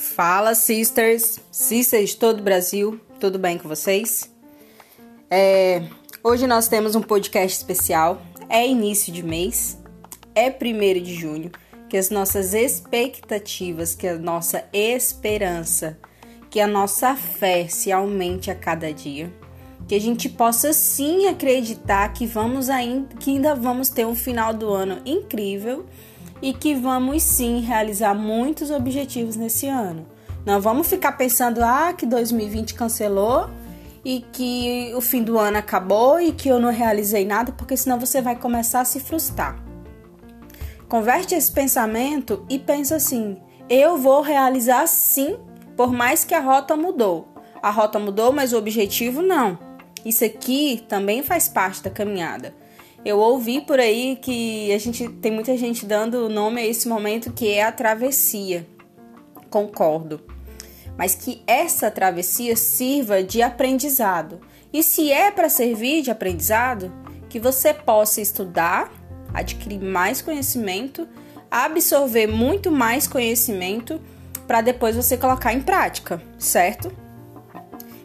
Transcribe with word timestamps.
Fala, 0.00 0.54
sisters, 0.54 1.38
sisters 1.52 2.14
todo 2.14 2.40
o 2.40 2.42
Brasil, 2.42 2.98
tudo 3.20 3.38
bem 3.38 3.58
com 3.58 3.68
vocês? 3.68 4.30
É, 5.30 5.82
hoje 6.24 6.46
nós 6.46 6.68
temos 6.68 6.94
um 6.94 7.02
podcast 7.02 7.58
especial, 7.58 8.22
é 8.48 8.66
início 8.66 9.12
de 9.12 9.22
mês, 9.22 9.78
é 10.34 10.48
primeiro 10.48 11.02
de 11.02 11.14
junho, 11.14 11.50
que 11.86 11.98
as 11.98 12.08
nossas 12.08 12.54
expectativas, 12.54 13.94
que 13.94 14.08
a 14.08 14.18
nossa 14.18 14.64
esperança, 14.72 15.98
que 16.48 16.60
a 16.60 16.66
nossa 16.66 17.14
fé 17.14 17.68
se 17.68 17.92
aumente 17.92 18.50
a 18.50 18.54
cada 18.54 18.90
dia, 18.94 19.30
que 19.86 19.94
a 19.94 20.00
gente 20.00 20.30
possa 20.30 20.72
sim 20.72 21.28
acreditar 21.28 22.10
que 22.14 22.24
vamos 22.24 22.70
ainda, 22.70 23.14
que 23.16 23.32
ainda 23.32 23.54
vamos 23.54 23.90
ter 23.90 24.06
um 24.06 24.16
final 24.16 24.54
do 24.54 24.72
ano 24.72 25.02
incrível 25.04 25.84
e 26.42 26.52
que 26.52 26.74
vamos 26.74 27.22
sim 27.22 27.60
realizar 27.60 28.14
muitos 28.14 28.70
objetivos 28.70 29.36
nesse 29.36 29.66
ano. 29.66 30.06
Não 30.44 30.60
vamos 30.60 30.88
ficar 30.88 31.12
pensando 31.12 31.62
ah 31.62 31.92
que 31.92 32.06
2020 32.06 32.74
cancelou 32.74 33.50
e 34.04 34.24
que 34.32 34.92
o 34.94 35.00
fim 35.00 35.22
do 35.22 35.38
ano 35.38 35.58
acabou 35.58 36.20
e 36.20 36.32
que 36.32 36.48
eu 36.48 36.58
não 36.58 36.72
realizei 36.72 37.24
nada, 37.24 37.52
porque 37.52 37.76
senão 37.76 37.98
você 37.98 38.22
vai 38.22 38.36
começar 38.36 38.80
a 38.80 38.84
se 38.84 39.00
frustrar. 39.00 39.62
Converte 40.88 41.34
esse 41.34 41.52
pensamento 41.52 42.44
e 42.48 42.58
pensa 42.58 42.96
assim: 42.96 43.36
eu 43.68 43.96
vou 43.96 44.22
realizar 44.22 44.86
sim, 44.86 45.38
por 45.76 45.92
mais 45.92 46.24
que 46.24 46.34
a 46.34 46.40
rota 46.40 46.76
mudou. 46.76 47.28
A 47.62 47.70
rota 47.70 47.98
mudou, 47.98 48.32
mas 48.32 48.52
o 48.52 48.58
objetivo 48.58 49.22
não. 49.22 49.58
Isso 50.04 50.24
aqui 50.24 50.82
também 50.88 51.22
faz 51.22 51.46
parte 51.46 51.82
da 51.82 51.90
caminhada. 51.90 52.54
Eu 53.04 53.18
ouvi 53.18 53.62
por 53.62 53.80
aí 53.80 54.18
que 54.20 54.70
a 54.72 54.78
gente 54.78 55.08
tem 55.08 55.32
muita 55.32 55.56
gente 55.56 55.86
dando 55.86 56.28
nome 56.28 56.60
a 56.60 56.66
esse 56.66 56.86
momento 56.86 57.32
que 57.32 57.48
é 57.48 57.64
a 57.64 57.72
travessia. 57.72 58.66
Concordo. 59.48 60.20
Mas 60.98 61.14
que 61.14 61.42
essa 61.46 61.90
travessia 61.90 62.54
sirva 62.56 63.22
de 63.22 63.40
aprendizado. 63.40 64.40
E 64.70 64.82
se 64.82 65.10
é 65.10 65.30
para 65.30 65.48
servir 65.48 66.02
de 66.02 66.10
aprendizado, 66.10 66.92
que 67.30 67.40
você 67.40 67.72
possa 67.72 68.20
estudar, 68.20 68.92
adquirir 69.32 69.80
mais 69.80 70.20
conhecimento, 70.20 71.08
absorver 71.50 72.26
muito 72.26 72.70
mais 72.70 73.08
conhecimento 73.08 73.98
para 74.46 74.60
depois 74.60 74.94
você 74.94 75.16
colocar 75.16 75.54
em 75.54 75.62
prática, 75.62 76.22
certo? 76.38 76.92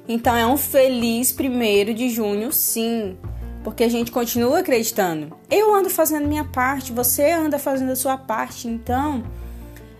Então 0.07 0.35
é 0.35 0.47
um 0.47 0.55
feliz 0.55 1.33
primeiro 1.33 1.93
de 1.93 2.09
junho, 2.09 2.51
sim 2.51 3.17
porque 3.65 3.83
a 3.83 3.89
gente 3.89 4.11
continua 4.11 4.59
acreditando. 4.59 5.35
Eu 5.49 5.73
ando 5.73 5.89
fazendo 5.89 6.27
minha 6.27 6.43
parte, 6.45 6.93
você 6.93 7.31
anda 7.31 7.57
fazendo 7.57 7.91
a 7.91 7.95
sua 7.95 8.15
parte, 8.15 8.67
então 8.67 9.23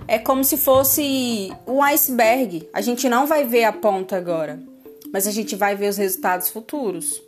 é 0.08 0.20
como 0.20 0.44
se 0.44 0.56
fosse 0.56 1.52
um 1.66 1.82
iceberg. 1.82 2.70
A 2.72 2.80
gente 2.80 3.10
não 3.10 3.26
vai 3.26 3.44
ver 3.44 3.64
a 3.64 3.74
ponta 3.74 4.16
agora, 4.16 4.62
mas 5.12 5.26
a 5.26 5.32
gente 5.32 5.56
vai 5.56 5.76
ver 5.76 5.90
os 5.90 5.98
resultados 5.98 6.48
futuros. 6.48 7.20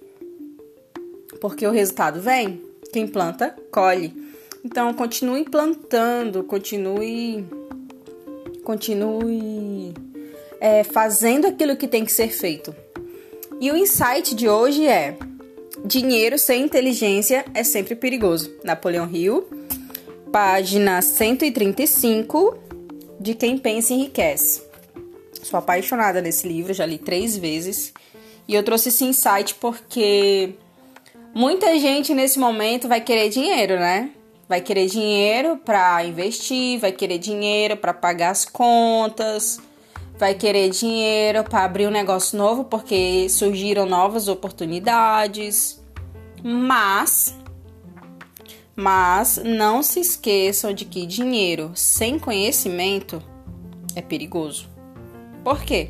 Porque 1.41 1.65
o 1.65 1.71
resultado 1.71 2.21
vem, 2.21 2.61
quem 2.93 3.07
planta, 3.07 3.55
colhe. 3.71 4.13
Então 4.63 4.93
continue 4.93 5.43
plantando, 5.43 6.43
continue 6.43 7.43
continue 8.63 9.91
é, 10.59 10.83
fazendo 10.83 11.47
aquilo 11.47 11.75
que 11.75 11.87
tem 11.87 12.05
que 12.05 12.11
ser 12.11 12.29
feito. 12.29 12.75
E 13.59 13.71
o 13.71 13.75
insight 13.75 14.35
de 14.35 14.47
hoje 14.47 14.85
é 14.85 15.17
Dinheiro 15.85 16.37
sem 16.37 16.63
inteligência 16.63 17.45
é 17.53 17.63
sempre 17.63 17.95
perigoso. 17.95 18.51
Napoleão 18.63 19.09
Hill, 19.09 19.47
página 20.31 21.01
135, 21.01 22.57
de 23.19 23.33
Quem 23.33 23.57
Pensa 23.57 23.93
Enriquece. 23.93 24.63
Sou 25.43 25.57
apaixonada 25.57 26.21
nesse 26.21 26.47
livro, 26.47 26.73
já 26.73 26.85
li 26.85 26.97
três 26.97 27.37
vezes. 27.37 27.93
E 28.47 28.53
eu 28.55 28.63
trouxe 28.63 28.89
esse 28.89 29.03
insight 29.03 29.55
porque 29.55 30.55
muita 31.33 31.77
gente 31.79 32.13
nesse 32.13 32.39
momento 32.39 32.87
vai 32.87 32.99
querer 32.99 33.29
dinheiro, 33.29 33.75
né? 33.79 34.09
Vai 34.49 34.61
querer 34.61 34.87
dinheiro 34.87 35.57
para 35.57 36.03
investir, 36.05 36.79
vai 36.79 36.91
querer 36.91 37.17
dinheiro 37.17 37.77
para 37.77 37.93
pagar 37.93 38.31
as 38.31 38.45
contas, 38.45 39.59
vai 40.17 40.33
querer 40.33 40.69
dinheiro 40.69 41.43
para 41.43 41.63
abrir 41.63 41.87
um 41.87 41.91
negócio 41.91 42.37
novo 42.37 42.63
porque 42.63 43.27
surgiram 43.29 43.85
novas 43.85 44.27
oportunidades. 44.27 45.81
Mas 46.43 47.35
mas 48.79 49.41
não 49.43 49.81
se 49.81 49.99
esqueçam 49.99 50.71
de 50.71 50.85
que 50.85 51.07
dinheiro 51.07 51.71
sem 51.73 52.19
conhecimento 52.19 53.19
é 53.95 54.03
perigoso. 54.03 54.69
Por 55.43 55.63
quê? 55.63 55.89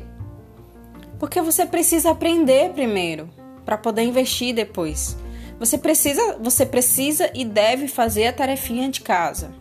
Porque 1.18 1.42
você 1.42 1.66
precisa 1.66 2.10
aprender 2.10 2.72
primeiro 2.72 3.28
para 3.62 3.76
poder 3.76 4.04
investir 4.04 4.54
depois. 4.54 5.18
Você 5.60 5.76
precisa, 5.76 6.38
você 6.40 6.64
precisa 6.64 7.30
e 7.34 7.44
deve 7.44 7.88
fazer 7.88 8.28
a 8.28 8.32
tarefinha 8.32 8.88
de 8.88 9.02
casa. 9.02 9.52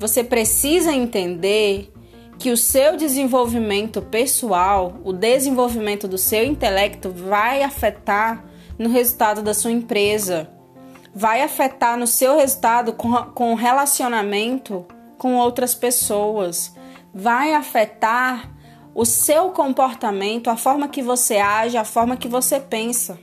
Você 0.00 0.24
precisa 0.24 0.92
entender 0.92 1.92
que 2.38 2.50
o 2.50 2.56
seu 2.56 2.96
desenvolvimento 2.96 4.02
pessoal, 4.02 4.94
o 5.04 5.12
desenvolvimento 5.12 6.06
do 6.06 6.18
seu 6.18 6.44
intelecto 6.44 7.10
vai 7.10 7.62
afetar 7.62 8.44
no 8.78 8.88
resultado 8.88 9.42
da 9.42 9.54
sua 9.54 9.70
empresa, 9.70 10.50
vai 11.14 11.40
afetar 11.42 11.96
no 11.96 12.06
seu 12.06 12.36
resultado 12.36 12.92
com, 12.92 13.10
com 13.32 13.54
relacionamento 13.54 14.86
com 15.16 15.36
outras 15.36 15.74
pessoas, 15.74 16.74
vai 17.12 17.54
afetar 17.54 18.52
o 18.94 19.04
seu 19.04 19.50
comportamento, 19.50 20.48
a 20.48 20.56
forma 20.56 20.88
que 20.88 21.02
você 21.02 21.36
age, 21.36 21.76
a 21.76 21.84
forma 21.84 22.16
que 22.16 22.28
você 22.28 22.60
pensa. 22.60 23.18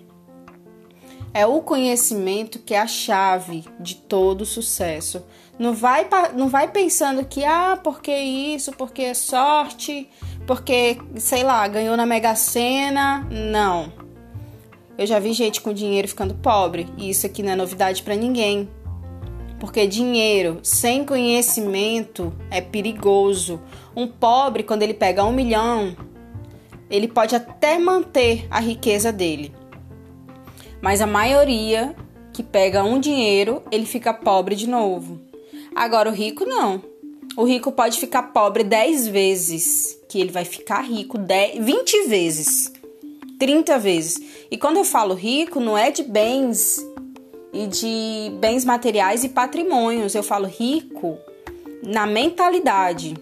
É 1.33 1.47
o 1.47 1.61
conhecimento 1.61 2.59
que 2.59 2.75
é 2.75 2.79
a 2.79 2.85
chave 2.85 3.65
de 3.79 3.95
todo 3.95 4.45
sucesso. 4.45 5.25
Não 5.57 5.73
vai, 5.73 6.07
não 6.35 6.47
vai 6.47 6.67
pensando 6.67 7.25
que, 7.25 7.43
ah, 7.43 7.79
porque 7.83 8.15
isso, 8.15 8.71
porque 8.73 9.01
é 9.01 9.13
sorte, 9.15 10.07
porque, 10.45 10.99
sei 11.15 11.43
lá, 11.43 11.67
ganhou 11.67 11.97
na 11.97 12.05
Mega 12.05 12.35
Sena. 12.35 13.27
Não. 13.31 13.91
Eu 14.95 15.07
já 15.07 15.17
vi 15.17 15.33
gente 15.33 15.59
com 15.59 15.73
dinheiro 15.73 16.07
ficando 16.07 16.35
pobre, 16.35 16.87
e 16.97 17.09
isso 17.09 17.25
aqui 17.25 17.41
não 17.41 17.53
é 17.53 17.55
novidade 17.55 18.03
para 18.03 18.15
ninguém. 18.15 18.69
Porque 19.59 19.87
dinheiro 19.87 20.59
sem 20.61 21.03
conhecimento 21.03 22.31
é 22.51 22.61
perigoso. 22.61 23.59
Um 23.95 24.07
pobre, 24.07 24.61
quando 24.61 24.83
ele 24.83 24.93
pega 24.93 25.23
um 25.23 25.33
milhão, 25.33 25.97
ele 26.91 27.07
pode 27.07 27.35
até 27.35 27.79
manter 27.79 28.45
a 28.51 28.59
riqueza 28.59 29.11
dele 29.11 29.51
mas 30.83 30.99
a 30.99 31.07
maioria 31.07 31.95
que 32.33 32.43
pega 32.43 32.83
um 32.83 32.99
dinheiro, 32.99 33.63
ele 33.71 33.85
fica 33.85 34.13
pobre 34.13 34.53
de 34.53 34.67
novo. 34.67 35.17
Agora 35.73 36.09
o 36.09 36.13
rico 36.13 36.43
não. 36.43 36.83
O 37.37 37.45
rico 37.45 37.71
pode 37.71 37.97
ficar 37.97 38.33
pobre 38.33 38.65
10 38.65 39.07
vezes, 39.07 39.97
que 40.09 40.19
ele 40.19 40.29
vai 40.29 40.43
ficar 40.43 40.81
rico 40.81 41.17
10, 41.17 41.63
20 41.63 42.07
vezes, 42.09 42.73
30 43.39 43.79
vezes. 43.79 44.21
E 44.51 44.57
quando 44.57 44.75
eu 44.75 44.83
falo 44.83 45.13
rico, 45.13 45.61
não 45.61 45.77
é 45.77 45.89
de 45.89 46.03
bens 46.03 46.85
e 47.53 47.65
de 47.65 48.37
bens 48.41 48.65
materiais 48.65 49.23
e 49.23 49.29
patrimônios. 49.29 50.13
Eu 50.13 50.21
falo 50.21 50.47
rico 50.47 51.17
na 51.81 52.05
mentalidade. 52.05 53.15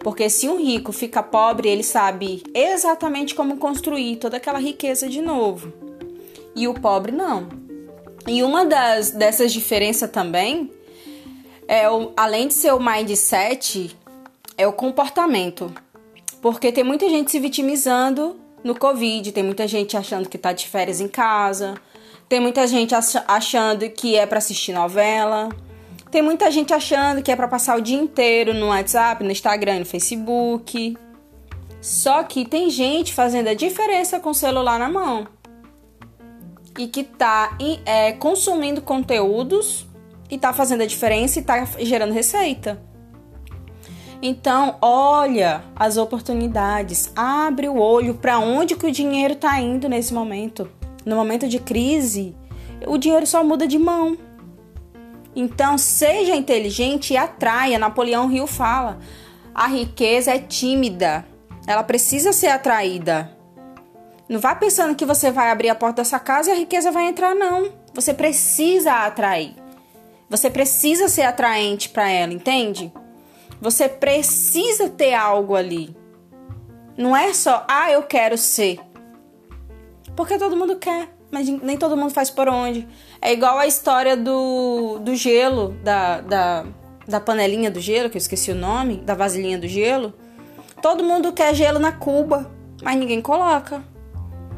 Porque 0.00 0.30
se 0.30 0.48
um 0.48 0.56
rico 0.56 0.92
fica 0.92 1.22
pobre, 1.22 1.68
ele 1.68 1.82
sabe 1.82 2.42
exatamente 2.54 3.34
como 3.34 3.58
construir 3.58 4.16
toda 4.16 4.38
aquela 4.38 4.58
riqueza 4.58 5.10
de 5.10 5.20
novo 5.20 5.81
e 6.54 6.68
o 6.68 6.74
pobre 6.74 7.12
não. 7.12 7.48
E 8.26 8.42
uma 8.42 8.64
das 8.64 9.10
dessas 9.10 9.52
diferenças 9.52 10.10
também 10.10 10.70
é 11.66 11.88
o, 11.88 12.12
além 12.16 12.48
de 12.48 12.54
ser 12.54 12.72
o 12.72 12.80
mindset, 12.80 13.96
é 14.56 14.66
o 14.66 14.72
comportamento. 14.72 15.72
Porque 16.40 16.72
tem 16.72 16.84
muita 16.84 17.08
gente 17.08 17.30
se 17.30 17.40
vitimizando 17.40 18.36
no 18.62 18.78
Covid, 18.78 19.32
tem 19.32 19.42
muita 19.42 19.66
gente 19.66 19.96
achando 19.96 20.28
que 20.28 20.38
tá 20.38 20.52
de 20.52 20.68
férias 20.68 21.00
em 21.00 21.08
casa, 21.08 21.74
tem 22.28 22.40
muita 22.40 22.66
gente 22.66 22.94
achando 23.26 23.88
que 23.90 24.16
é 24.16 24.24
para 24.24 24.38
assistir 24.38 24.72
novela, 24.72 25.48
tem 26.10 26.22
muita 26.22 26.50
gente 26.50 26.72
achando 26.72 27.22
que 27.22 27.32
é 27.32 27.36
para 27.36 27.48
passar 27.48 27.76
o 27.76 27.80
dia 27.80 27.98
inteiro 27.98 28.54
no 28.54 28.68
WhatsApp, 28.68 29.24
no 29.24 29.30
Instagram, 29.30 29.80
no 29.80 29.86
Facebook. 29.86 30.96
Só 31.80 32.22
que 32.22 32.44
tem 32.44 32.70
gente 32.70 33.12
fazendo 33.12 33.48
a 33.48 33.54
diferença 33.54 34.20
com 34.20 34.30
o 34.30 34.34
celular 34.34 34.78
na 34.78 34.88
mão 34.88 35.26
e 36.78 36.86
que 36.86 37.00
está 37.00 37.56
é, 37.84 38.12
consumindo 38.12 38.80
conteúdos 38.80 39.86
e 40.30 40.36
está 40.36 40.52
fazendo 40.52 40.82
a 40.82 40.86
diferença 40.86 41.38
e 41.38 41.42
está 41.42 41.64
gerando 41.80 42.12
receita. 42.12 42.80
Então, 44.24 44.76
olha 44.80 45.64
as 45.74 45.96
oportunidades, 45.96 47.12
abre 47.16 47.68
o 47.68 47.76
olho 47.76 48.14
para 48.14 48.38
onde 48.38 48.76
que 48.76 48.86
o 48.86 48.92
dinheiro 48.92 49.34
está 49.34 49.60
indo 49.60 49.88
nesse 49.88 50.14
momento. 50.14 50.70
No 51.04 51.16
momento 51.16 51.48
de 51.48 51.58
crise, 51.58 52.36
o 52.86 52.96
dinheiro 52.96 53.26
só 53.26 53.42
muda 53.42 53.66
de 53.66 53.78
mão. 53.78 54.16
Então, 55.34 55.76
seja 55.76 56.36
inteligente 56.36 57.14
e 57.14 57.16
atraia. 57.16 57.78
Napoleão 57.80 58.30
Hill 58.30 58.46
fala: 58.46 59.00
A 59.52 59.66
riqueza 59.66 60.30
é 60.30 60.38
tímida. 60.38 61.26
Ela 61.66 61.82
precisa 61.82 62.32
ser 62.32 62.48
atraída. 62.48 63.36
Não 64.32 64.40
vá 64.40 64.54
pensando 64.54 64.94
que 64.94 65.04
você 65.04 65.30
vai 65.30 65.50
abrir 65.50 65.68
a 65.68 65.74
porta 65.74 65.96
da 65.96 66.06
sua 66.06 66.18
casa 66.18 66.48
e 66.48 66.52
a 66.54 66.56
riqueza 66.56 66.90
vai 66.90 67.04
entrar, 67.04 67.34
não. 67.34 67.70
Você 67.92 68.14
precisa 68.14 69.04
atrair. 69.04 69.54
Você 70.30 70.48
precisa 70.48 71.06
ser 71.06 71.20
atraente 71.20 71.90
para 71.90 72.08
ela, 72.08 72.32
entende? 72.32 72.90
Você 73.60 73.90
precisa 73.90 74.88
ter 74.88 75.12
algo 75.12 75.54
ali. 75.54 75.94
Não 76.96 77.14
é 77.14 77.34
só, 77.34 77.62
ah, 77.68 77.90
eu 77.90 78.04
quero 78.04 78.38
ser. 78.38 78.80
Porque 80.16 80.38
todo 80.38 80.56
mundo 80.56 80.76
quer, 80.76 81.14
mas 81.30 81.46
nem 81.46 81.76
todo 81.76 81.94
mundo 81.94 82.14
faz 82.14 82.30
por 82.30 82.48
onde. 82.48 82.88
É 83.20 83.34
igual 83.34 83.58
a 83.58 83.66
história 83.66 84.16
do, 84.16 84.98
do 85.00 85.14
gelo, 85.14 85.76
da, 85.84 86.22
da, 86.22 86.64
da 87.06 87.20
panelinha 87.20 87.70
do 87.70 87.80
gelo, 87.80 88.08
que 88.08 88.16
eu 88.16 88.20
esqueci 88.20 88.50
o 88.50 88.54
nome, 88.54 88.96
da 88.96 89.14
vasilhinha 89.14 89.58
do 89.58 89.68
gelo. 89.68 90.14
Todo 90.80 91.04
mundo 91.04 91.34
quer 91.34 91.54
gelo 91.54 91.78
na 91.78 91.92
cuba, 91.92 92.50
mas 92.82 92.96
ninguém 92.96 93.20
coloca. 93.20 93.91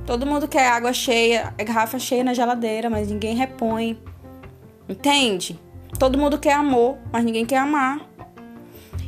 Todo 0.06 0.26
mundo 0.26 0.46
quer 0.46 0.68
água 0.68 0.92
cheia, 0.92 1.54
garrafa 1.58 1.98
cheia 1.98 2.22
na 2.22 2.34
geladeira, 2.34 2.90
mas 2.90 3.08
ninguém 3.08 3.34
repõe. 3.34 3.98
Entende? 4.88 5.58
Todo 5.98 6.18
mundo 6.18 6.38
quer 6.38 6.52
amor, 6.52 6.98
mas 7.10 7.24
ninguém 7.24 7.46
quer 7.46 7.58
amar. 7.58 8.06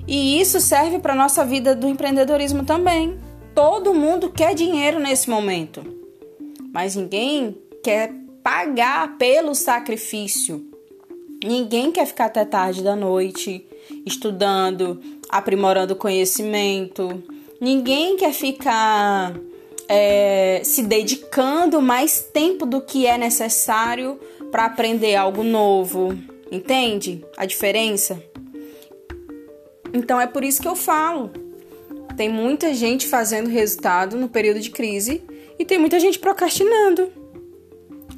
E 0.09 0.41
isso 0.41 0.61
serve 0.61 0.99
para 0.99 1.15
nossa 1.15 1.45
vida 1.45 1.75
do 1.75 1.87
empreendedorismo 1.87 2.65
também. 2.65 3.19
Todo 3.55 3.93
mundo 3.93 4.31
quer 4.31 4.55
dinheiro 4.55 4.99
nesse 4.99 5.29
momento, 5.29 5.83
mas 6.73 6.95
ninguém 6.95 7.57
quer 7.83 8.13
pagar 8.43 9.17
pelo 9.19 9.55
sacrifício. 9.55 10.65
Ninguém 11.45 11.91
quer 11.91 12.07
ficar 12.07 12.27
até 12.27 12.45
tarde 12.45 12.83
da 12.83 12.95
noite 12.95 13.67
estudando, 14.05 15.01
aprimorando 15.29 15.97
conhecimento. 15.97 17.23
Ninguém 17.61 18.17
quer 18.17 18.33
ficar 18.33 19.35
é, 19.89 20.61
se 20.65 20.83
dedicando 20.83 21.81
mais 21.81 22.21
tempo 22.21 22.67
do 22.67 22.81
que 22.81 23.07
é 23.07 23.17
necessário 23.17 24.19
para 24.51 24.67
aprender 24.67 25.15
algo 25.17 25.43
novo. 25.43 26.17
Entende 26.51 27.25
a 27.37 27.45
diferença? 27.45 28.23
Então 29.93 30.21
é 30.21 30.27
por 30.27 30.45
isso 30.45 30.61
que 30.61 30.69
eu 30.69 30.77
falo. 30.77 31.31
Tem 32.17 32.29
muita 32.29 32.73
gente 32.75 33.07
fazendo 33.07 33.49
resultado 33.49 34.17
no 34.17 34.29
período 34.29 34.61
de 34.61 34.71
crise 34.71 35.23
e 35.59 35.65
tem 35.65 35.79
muita 35.79 36.01
gente 36.01 36.19
procrastinando. 36.19 37.13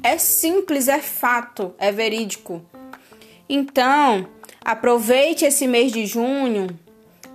É 0.01 0.17
simples, 0.17 0.87
é 0.87 0.99
fato, 0.99 1.73
é 1.77 1.91
verídico. 1.91 2.61
Então, 3.49 4.27
aproveite 4.63 5.43
esse 5.43 5.67
mês 5.67 5.91
de 5.91 6.05
junho 6.05 6.67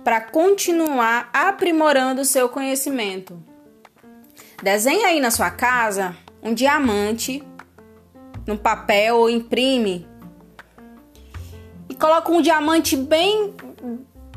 para 0.03 0.21
continuar 0.21 1.29
aprimorando 1.33 2.21
o 2.21 2.25
seu 2.25 2.49
conhecimento. 2.49 3.37
Desenhe 4.61 5.03
aí 5.03 5.19
na 5.19 5.31
sua 5.31 5.51
casa 5.51 6.15
um 6.41 6.53
diamante 6.53 7.43
no 8.47 8.57
papel 8.57 9.17
ou 9.17 9.29
imprime 9.29 10.07
e 11.89 11.95
coloca 11.95 12.31
um 12.31 12.41
diamante 12.41 12.95
bem 12.95 13.53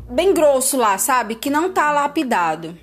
bem 0.08 0.32
grosso 0.32 0.76
lá, 0.76 0.96
sabe? 0.96 1.34
Que 1.34 1.50
não 1.50 1.72
tá 1.72 1.92
lapidado. 1.92 2.76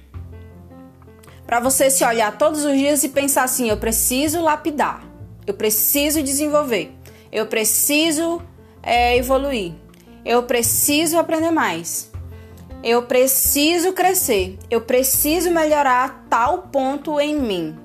Para 1.45 1.59
você 1.59 1.89
se 1.89 2.03
olhar 2.03 2.37
todos 2.37 2.63
os 2.63 2.73
dias 2.73 3.03
e 3.03 3.09
pensar 3.09 3.43
assim: 3.43 3.69
eu 3.69 3.77
preciso 3.77 4.41
lapidar, 4.41 5.03
eu 5.45 5.53
preciso 5.53 6.21
desenvolver, 6.21 6.91
eu 7.31 7.47
preciso 7.47 8.41
é, 8.81 9.17
evoluir, 9.17 9.73
eu 10.23 10.43
preciso 10.43 11.17
aprender 11.17 11.51
mais. 11.51 12.11
Eu 12.83 13.03
preciso 13.03 13.93
crescer, 13.93 14.57
eu 14.69 14.81
preciso 14.81 15.51
melhorar 15.51 16.25
tal 16.29 16.63
ponto 16.63 17.19
em 17.19 17.35
mim. 17.39 17.77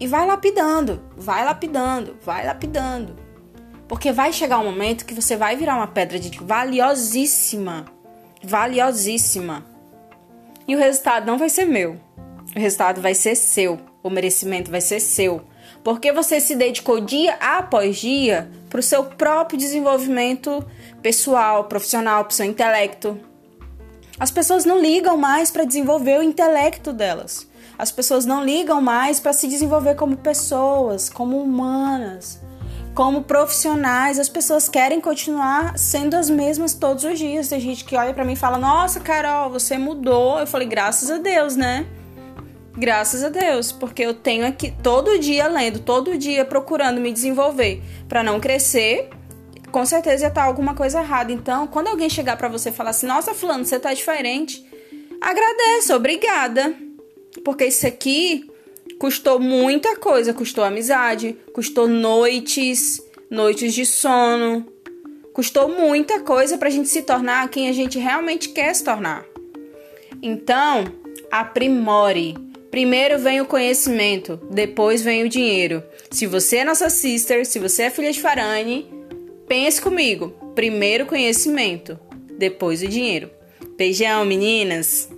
E 0.00 0.06
vai 0.06 0.26
lapidando, 0.26 1.02
vai 1.16 1.44
lapidando, 1.44 2.16
vai 2.24 2.44
lapidando. 2.44 3.14
Porque 3.86 4.10
vai 4.10 4.32
chegar 4.32 4.58
um 4.58 4.64
momento 4.64 5.04
que 5.04 5.14
você 5.14 5.36
vai 5.36 5.54
virar 5.54 5.76
uma 5.76 5.86
pedra 5.86 6.18
de 6.18 6.36
valiosíssima, 6.38 7.84
valiosíssima. 8.42 9.64
E 10.66 10.74
o 10.74 10.78
resultado 10.78 11.26
não 11.26 11.38
vai 11.38 11.48
ser 11.48 11.66
meu. 11.66 12.00
O 12.56 12.58
resultado 12.58 13.00
vai 13.00 13.14
ser 13.14 13.34
seu. 13.34 13.78
O 14.02 14.10
merecimento 14.10 14.70
vai 14.70 14.80
ser 14.80 14.98
seu. 14.98 15.42
Porque 15.84 16.12
você 16.12 16.40
se 16.40 16.54
dedicou 16.54 17.00
dia 17.00 17.34
após 17.34 17.96
dia 17.98 18.50
para 18.68 18.80
o 18.80 18.82
seu 18.82 19.04
próprio 19.04 19.58
desenvolvimento 19.58 20.64
pessoal, 21.02 21.64
profissional, 21.64 22.24
para 22.24 22.32
o 22.32 22.34
seu 22.34 22.46
intelecto, 22.46 23.20
as 24.18 24.30
pessoas 24.30 24.64
não 24.64 24.80
ligam 24.80 25.16
mais 25.16 25.50
para 25.50 25.64
desenvolver 25.64 26.18
o 26.18 26.22
intelecto 26.22 26.92
delas. 26.92 27.46
As 27.78 27.90
pessoas 27.90 28.24
não 28.26 28.44
ligam 28.44 28.80
mais 28.80 29.18
para 29.18 29.32
se 29.32 29.48
desenvolver 29.48 29.94
como 29.94 30.16
pessoas, 30.16 31.08
como 31.08 31.42
humanas, 31.42 32.40
como 32.94 33.22
profissionais. 33.22 34.18
As 34.18 34.28
pessoas 34.28 34.68
querem 34.68 35.00
continuar 35.00 35.76
sendo 35.78 36.14
as 36.14 36.28
mesmas 36.28 36.74
todos 36.74 37.04
os 37.04 37.18
dias. 37.18 37.48
Tem 37.48 37.58
gente 37.58 37.84
que 37.84 37.96
olha 37.96 38.12
para 38.12 38.24
mim 38.24 38.34
e 38.34 38.36
fala: 38.36 38.58
"Nossa, 38.58 39.00
Carol, 39.00 39.50
você 39.50 39.78
mudou". 39.78 40.38
Eu 40.38 40.46
falei: 40.46 40.68
"Graças 40.68 41.10
a 41.10 41.18
Deus, 41.18 41.56
né?" 41.56 41.86
Graças 42.74 43.22
a 43.22 43.28
Deus, 43.28 43.70
porque 43.70 44.02
eu 44.02 44.14
tenho 44.14 44.46
aqui 44.46 44.72
todo 44.82 45.18
dia 45.18 45.46
lendo, 45.46 45.80
todo 45.80 46.16
dia 46.16 46.42
procurando 46.42 47.02
me 47.02 47.12
desenvolver 47.12 47.82
para 48.08 48.22
não 48.22 48.40
crescer 48.40 49.10
com 49.72 49.84
certeza 49.84 50.24
ia 50.24 50.28
estar 50.28 50.44
alguma 50.44 50.74
coisa 50.74 51.00
errada. 51.00 51.32
Então, 51.32 51.66
quando 51.66 51.88
alguém 51.88 52.08
chegar 52.08 52.36
para 52.36 52.48
você 52.48 52.68
e 52.68 52.72
falar 52.72 52.90
assim: 52.90 53.06
"Nossa, 53.06 53.34
fulano, 53.34 53.64
você 53.64 53.80
tá 53.80 53.92
diferente", 53.92 54.64
agradeça, 55.20 55.96
obrigada. 55.96 56.74
Porque 57.44 57.64
isso 57.64 57.86
aqui 57.86 58.48
custou 58.98 59.40
muita 59.40 59.96
coisa, 59.96 60.34
custou 60.34 60.62
amizade, 60.62 61.36
custou 61.52 61.88
noites, 61.88 63.02
noites 63.30 63.74
de 63.74 63.86
sono, 63.86 64.66
custou 65.32 65.68
muita 65.68 66.20
coisa 66.20 66.58
pra 66.58 66.70
gente 66.70 66.88
se 66.88 67.02
tornar 67.02 67.48
quem 67.48 67.68
a 67.68 67.72
gente 67.72 67.98
realmente 67.98 68.50
quer 68.50 68.74
se 68.74 68.84
tornar. 68.84 69.24
Então, 70.22 70.84
aprimore. 71.30 72.36
Primeiro 72.70 73.18
vem 73.18 73.40
o 73.40 73.46
conhecimento, 73.46 74.40
depois 74.50 75.02
vem 75.02 75.24
o 75.24 75.28
dinheiro. 75.28 75.82
Se 76.10 76.26
você 76.26 76.58
é 76.58 76.64
nossa 76.64 76.88
sister, 76.88 77.44
se 77.44 77.58
você 77.58 77.82
é 77.82 77.90
filha 77.90 78.10
de 78.10 78.20
Farane, 78.20 78.88
Pense 79.52 79.82
comigo: 79.82 80.30
primeiro 80.54 81.04
conhecimento, 81.04 82.00
depois 82.38 82.82
o 82.82 82.88
dinheiro. 82.88 83.28
Beijão, 83.76 84.24
meninas! 84.24 85.10